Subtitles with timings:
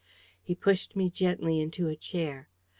[0.41, 2.49] He pushed me gently into a chair.